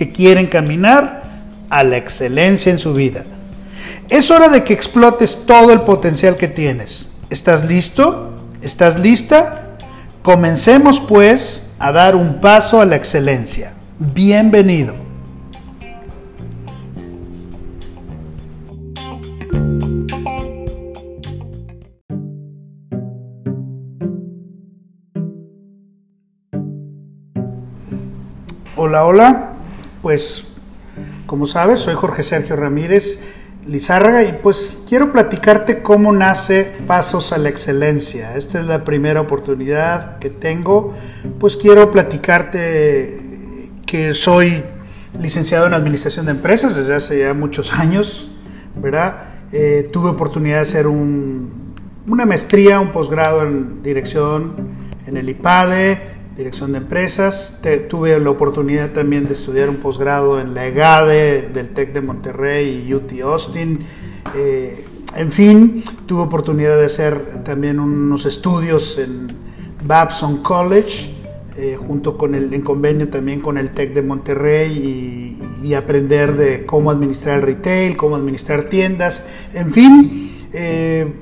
[0.00, 1.24] que quieren caminar
[1.68, 3.22] a la excelencia en su vida.
[4.08, 7.10] Es hora de que explotes todo el potencial que tienes.
[7.28, 8.34] ¿Estás listo?
[8.62, 9.76] ¿Estás lista?
[10.22, 13.74] Comencemos pues a dar un paso a la excelencia.
[13.98, 14.94] Bienvenido.
[28.76, 29.49] Hola, hola.
[30.02, 30.48] Pues
[31.26, 33.20] como sabes, soy Jorge Sergio Ramírez
[33.66, 38.36] Lizárraga y pues quiero platicarte cómo nace Pasos a la Excelencia.
[38.36, 40.94] Esta es la primera oportunidad que tengo.
[41.38, 44.64] Pues quiero platicarte que soy
[45.20, 48.30] licenciado en Administración de Empresas desde hace ya muchos años,
[48.76, 49.24] ¿verdad?
[49.52, 54.54] Eh, tuve oportunidad de hacer una maestría, un posgrado en dirección
[55.06, 57.60] en el IPADE, dirección de empresas.
[57.88, 62.84] tuve la oportunidad también de estudiar un posgrado en la EGADE del TEC de Monterrey
[62.86, 63.80] y UT Austin.
[64.34, 64.84] Eh,
[65.16, 69.26] en fin, tuve oportunidad de hacer también unos estudios en
[69.84, 71.10] Babson College,
[71.56, 76.66] eh, junto con el, en convenio también con el TEC de Monterrey y, aprender de
[76.66, 80.48] cómo administrar retail, cómo administrar tiendas, en fin.
[80.52, 81.12] Eh,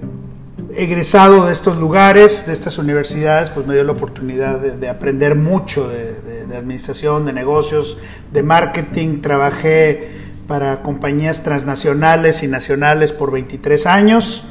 [0.78, 5.88] egresado de estos lugares, de estas universidades, pues me dio la oportunidad de, aprender mucho
[5.88, 7.98] de, administración, de negocios,
[8.32, 9.20] de marketing.
[9.20, 10.10] Trabajé
[10.46, 14.44] para compañías transnacionales y nacionales por 23 años.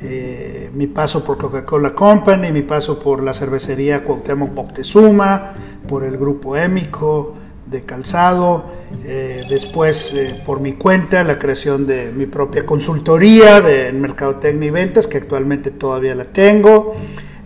[0.00, 5.52] Eh, mi paso por Coca-Cola Company, mi paso por la cervecería Cuauhtémoc Moctezuma,
[5.86, 7.34] por el grupo Émico,
[7.66, 8.66] de calzado,
[9.04, 14.70] eh, después eh, por mi cuenta la creación de mi propia consultoría de mercadotecnia y
[14.70, 16.94] ventas, que actualmente todavía la tengo.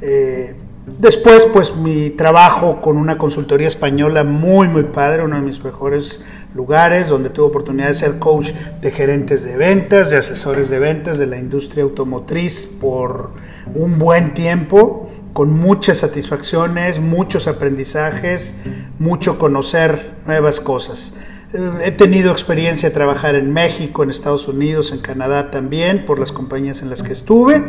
[0.02, 0.54] Eh,
[0.98, 6.22] después pues mi trabajo con una consultoría española muy muy padre, uno de mis mejores
[6.54, 11.18] lugares donde tuve oportunidad de ser coach de gerentes de ventas, de asesores de ventas
[11.18, 13.30] de la industria automotriz por
[13.74, 18.56] un buen tiempo con muchas satisfacciones, muchos aprendizajes,
[18.98, 21.14] mucho conocer nuevas cosas.
[21.52, 26.18] Eh, he tenido experiencia de trabajar en México, en Estados Unidos, en Canadá también, por
[26.18, 27.64] las compañías en las que estuve.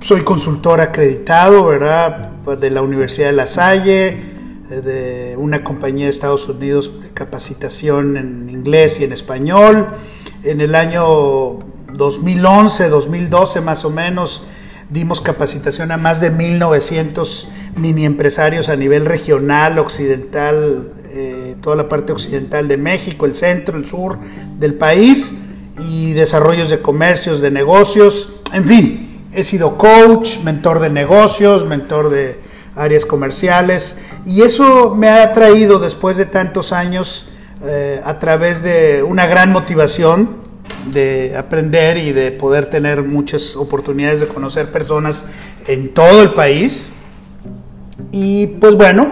[0.00, 2.30] Soy consultor acreditado, ¿verdad?
[2.58, 4.08] De la Universidad de La Salle,
[4.70, 9.88] eh, de una compañía de Estados Unidos de capacitación en inglés y en español.
[10.42, 11.58] En el año
[11.92, 14.46] 2011, 2012 más o menos,
[14.90, 21.88] dimos capacitación a más de 1.900 mini empresarios a nivel regional, occidental, eh, toda la
[21.88, 24.18] parte occidental de México, el centro, el sur
[24.58, 25.34] del país
[25.78, 32.10] y desarrollos de comercios, de negocios, en fin, he sido coach, mentor de negocios, mentor
[32.10, 32.40] de
[32.74, 37.26] áreas comerciales y eso me ha traído después de tantos años
[37.64, 40.45] eh, a través de una gran motivación
[40.92, 45.24] de aprender y de poder tener muchas oportunidades de conocer personas
[45.66, 46.92] en todo el país.
[48.12, 49.08] Y pues bueno,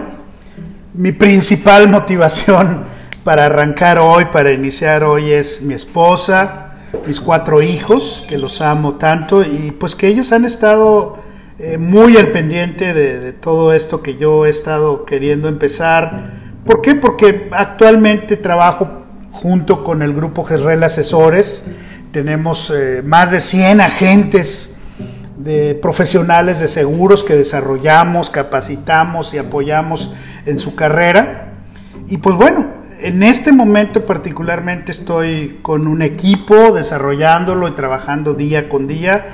[0.93, 2.83] mi principal motivación
[3.23, 6.75] para arrancar hoy, para iniciar hoy es mi esposa,
[7.07, 11.17] mis cuatro hijos, que los amo tanto y pues que ellos han estado
[11.57, 16.33] eh, muy al pendiente de, de todo esto que yo he estado queriendo empezar.
[16.65, 16.95] ¿Por qué?
[16.95, 19.04] Porque actualmente trabajo
[19.45, 21.65] junto con el grupo Gesrel Asesores.
[22.11, 24.73] Tenemos eh, más de 100 agentes
[25.37, 30.15] de profesionales de seguros que desarrollamos, capacitamos y apoyamos
[30.47, 31.53] en su carrera.
[32.07, 32.65] Y pues bueno,
[32.99, 39.27] en este momento particularmente estoy con un equipo desarrollándolo y trabajando día con día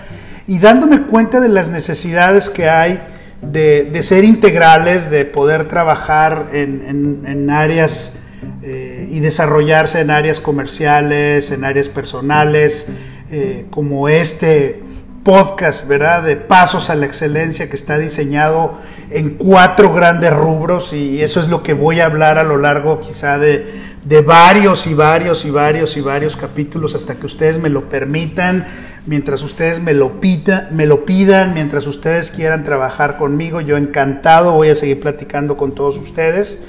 [0.46, 3.00] y dándome cuenta de las necesidades que hay
[3.42, 8.18] de, ser integrales, de poder trabajar en, áreas
[8.62, 12.88] eh, y desarrollarse en áreas comerciales, en áreas personales,
[13.30, 14.82] eh, como este
[15.24, 16.24] podcast, ¿verdad?
[16.24, 18.78] De pasos a la excelencia que está diseñado
[19.10, 23.00] en cuatro grandes rubros y eso es lo que voy a hablar a lo largo
[23.02, 27.70] quizá de, de varios y varios y varios y varios capítulos hasta que ustedes me
[27.70, 28.66] lo permitan,
[29.06, 34.54] mientras ustedes me lo, pita, me lo pidan, mientras ustedes quieran trabajar conmigo, yo encantado
[34.54, 36.60] voy a seguir platicando con todos ustedes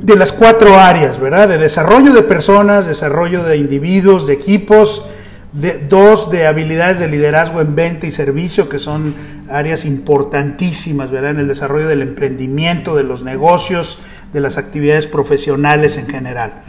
[0.00, 1.48] de las cuatro áreas, ¿verdad?
[1.48, 5.06] De desarrollo de personas, desarrollo de individuos, de equipos,
[5.52, 9.14] de, dos de habilidades de liderazgo en venta y servicio, que son
[9.48, 11.32] áreas importantísimas, ¿verdad?
[11.32, 14.00] En el desarrollo del emprendimiento, de los negocios,
[14.32, 16.64] de las actividades profesionales en general.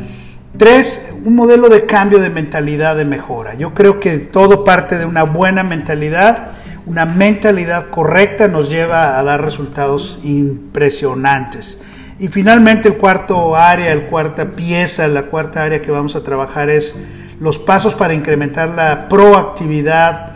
[0.58, 3.56] Tres, un modelo de cambio de mentalidad de mejora.
[3.56, 6.52] Yo creo que todo parte de una buena mentalidad.
[6.86, 11.82] Una mentalidad correcta nos lleva a dar resultados impresionantes.
[12.18, 16.70] Y finalmente el cuarto área, el cuarta pieza, la cuarta área que vamos a trabajar
[16.70, 16.96] es
[17.40, 20.36] los pasos para incrementar la proactividad,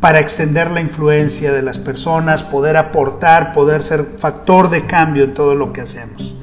[0.00, 5.34] para extender la influencia de las personas, poder aportar, poder ser factor de cambio en
[5.34, 6.34] todo lo que hacemos.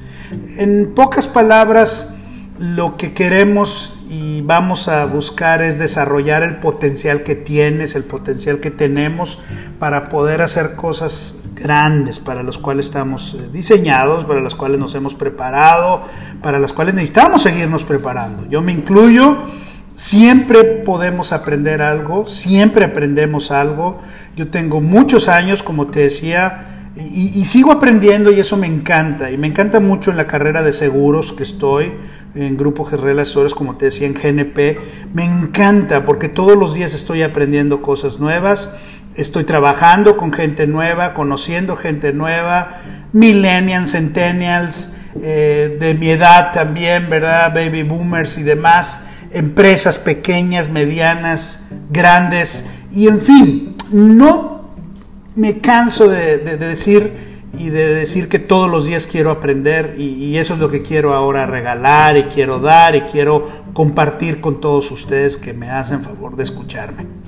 [0.57, 2.15] En pocas palabras,
[2.57, 8.59] lo que queremos y vamos a buscar es desarrollar el potencial que tienes, el potencial
[8.59, 9.39] que tenemos
[9.79, 14.95] para poder hacer cosas grandes para los cuales estamos eh, diseñados, para las cuales nos
[14.95, 16.03] hemos preparado,
[16.41, 18.47] para las cuales necesitamos seguirnos preparando.
[18.49, 19.37] Yo me incluyo
[19.95, 23.99] Siempre podemos aprender algo, siempre aprendemos algo.
[24.35, 29.31] Yo tengo muchos años, como te decía, y, sigo aprendiendo y eso me encanta.
[29.31, 31.93] Y me encanta mucho en la carrera de seguros que estoy,
[32.33, 34.79] en Grupo Gerrel Asesores, como te decía, en GNP.
[35.13, 38.73] Me encanta porque todos los días estoy aprendiendo cosas nuevas,
[39.15, 42.81] estoy trabajando con gente nueva, conociendo gente nueva,
[43.13, 44.89] millennials, centennials,
[45.21, 47.53] eh, de mi edad también, ¿verdad?
[47.53, 49.01] Baby boomers y demás
[49.33, 54.69] empresas pequeñas, medianas, grandes, y en fin, no
[55.35, 60.53] me canso de, decir y de decir que todos los días quiero aprender y, eso
[60.53, 65.37] es lo que quiero ahora regalar y quiero dar y quiero compartir con todos ustedes
[65.37, 67.20] que me hacen favor de escucharme.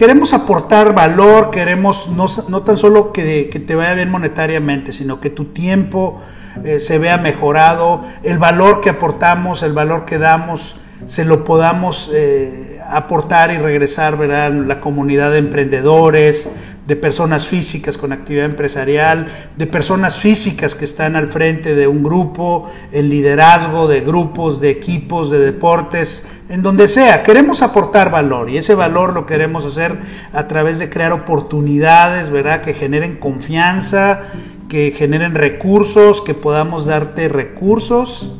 [0.00, 5.52] Queremos aportar valor, queremos no, tan solo que, te vaya bien monetariamente, sino que tu
[5.52, 6.22] tiempo
[6.64, 12.10] eh, se vea mejorado, el valor que aportamos, el valor que damos, se lo podamos
[12.14, 14.50] eh, aportar y regresar ¿verdad?
[14.50, 16.48] la comunidad de emprendedores,
[16.86, 22.02] de personas físicas con actividad empresarial, de personas físicas que están al frente de un
[22.02, 27.22] grupo, el liderazgo de grupos, de equipos, de deportes, en donde sea.
[27.22, 29.96] Queremos aportar valor y ese valor lo queremos hacer
[30.32, 32.60] a través de crear oportunidades, ¿verdad?
[32.60, 34.22] Que generen confianza,
[34.68, 38.32] que generen recursos, que podamos darte recursos,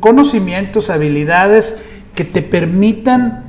[0.00, 1.80] conocimientos, habilidades
[2.14, 3.44] que te permitan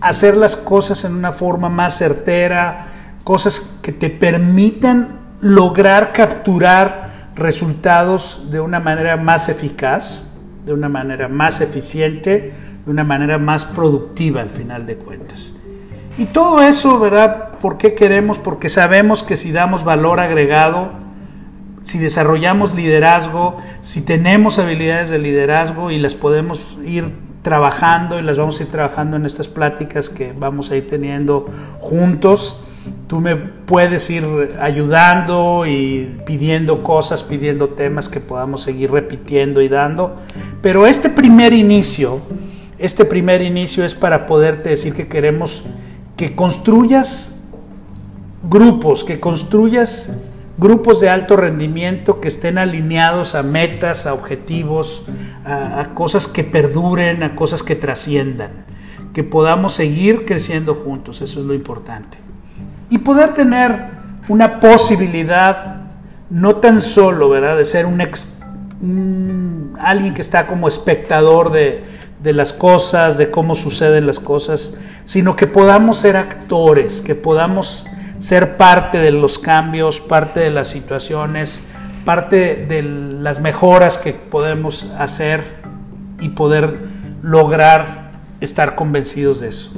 [0.00, 2.88] hacer las cosas en una forma más certera,
[3.26, 10.32] cosas que te permitan lograr capturar resultados de una manera más eficaz,
[10.64, 15.56] de una manera más eficiente, de una manera más productiva al final de cuentas.
[16.16, 17.58] Y todo eso, ¿verdad?
[17.58, 18.38] ¿Por qué queremos?
[18.38, 20.92] Porque sabemos que si damos valor agregado,
[21.82, 28.38] si desarrollamos liderazgo, si tenemos habilidades de liderazgo y las podemos ir trabajando y las
[28.38, 31.46] vamos a ir trabajando en estas pláticas que vamos a ir teniendo
[31.80, 32.62] juntos.
[33.06, 39.68] Tú me puedes ir ayudando y pidiendo cosas, pidiendo temas que podamos seguir repitiendo y
[39.68, 40.16] dando.
[40.62, 42.20] Pero este primer inicio,
[42.78, 45.64] este primer inicio es para poderte decir que queremos
[46.16, 47.44] que construyas
[48.48, 50.18] grupos, que construyas
[50.58, 55.04] grupos de alto rendimiento que estén alineados a metas, a objetivos,
[55.44, 58.64] a, cosas que perduren, a cosas que trasciendan,
[59.12, 62.18] que podamos seguir creciendo juntos, eso es lo importante.
[62.90, 63.96] Y poder tener
[64.28, 65.76] una posibilidad,
[66.30, 71.84] no tan solo, ¿verdad?, de ser un, alguien que está como espectador de,
[72.22, 74.74] de las cosas, de cómo suceden las cosas,
[75.04, 77.86] sino que podamos ser actores, que podamos
[78.18, 81.62] ser parte de los cambios, parte de las situaciones,
[82.04, 85.42] parte de las mejoras que podemos hacer
[86.20, 86.78] y poder
[87.22, 89.70] lograr estar convencidos de eso.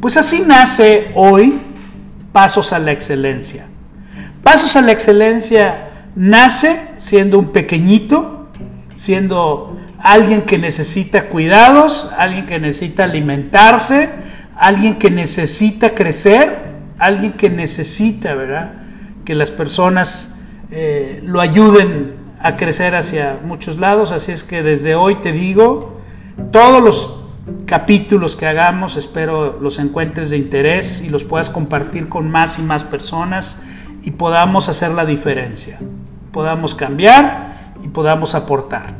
[0.00, 1.60] Pues así nace hoy
[2.38, 3.66] Pasos a la Excelencia.
[4.44, 8.50] Pasos a la Excelencia nace siendo un pequeñito,
[8.94, 14.10] siendo alguien que necesita cuidados, alguien que necesita alimentarse,
[14.54, 16.68] alguien que necesita crecer
[16.98, 18.74] alguien que necesita, ¿verdad?
[19.24, 20.36] Que las personas
[20.70, 26.00] eh, lo ayuden a crecer hacia muchos lados, así es que desde hoy te digo,
[26.52, 27.27] todos los
[27.66, 32.62] capítulos que hagamos espero los encuentres de interés y los puedas compartir con más y
[32.62, 33.60] más personas
[34.02, 35.78] y podamos hacer la diferencia,
[36.32, 38.96] podamos cambiar y podamos aportar.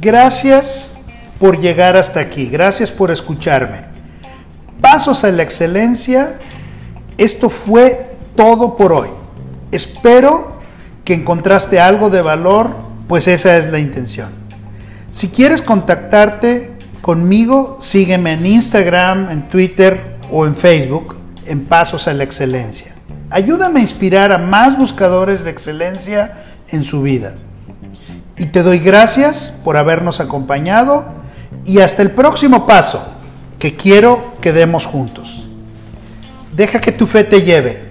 [0.00, 0.94] Gracias
[1.38, 3.86] por llegar hasta aquí, gracias por escucharme.
[4.80, 6.38] Pasos a la excelencia,
[7.18, 9.08] esto fue todo por hoy.
[9.72, 10.56] Espero
[11.04, 12.70] que encontraste algo de valor,
[13.08, 14.28] pues esa es la intención.
[15.10, 21.16] Si quieres contactarte conmigo, sígueme en Instagram, en Twitter o en Facebook
[21.46, 22.92] en Pasos a la Excelencia.
[23.30, 27.34] Ayúdame a inspirar a más buscadores de excelencia en su vida.
[28.36, 31.04] Y te doy gracias por habernos acompañado
[31.64, 33.06] y hasta el próximo paso
[33.58, 35.48] que quiero que demos juntos.
[36.54, 37.85] Deja que tu fe te lleve